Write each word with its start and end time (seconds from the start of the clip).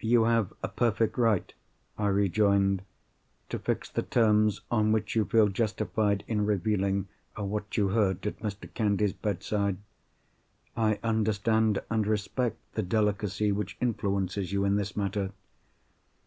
"You 0.00 0.24
have 0.24 0.52
a 0.62 0.68
perfect 0.68 1.16
right," 1.16 1.50
I 1.96 2.08
rejoined, 2.08 2.82
"to 3.48 3.58
fix 3.58 3.88
the 3.88 4.02
terms 4.02 4.60
on 4.70 4.92
which 4.92 5.16
you 5.16 5.24
feel 5.24 5.48
justified 5.48 6.24
in 6.28 6.44
revealing 6.44 7.08
what 7.36 7.78
you 7.78 7.88
heard 7.88 8.26
at 8.26 8.40
Mr. 8.40 8.70
Candy's 8.74 9.14
bedside. 9.14 9.78
I 10.76 10.98
understand 11.02 11.80
and 11.88 12.06
respect 12.06 12.58
the 12.74 12.82
delicacy 12.82 13.50
which 13.50 13.78
influences 13.80 14.52
you 14.52 14.66
in 14.66 14.76
this 14.76 14.94
matter. 14.94 15.32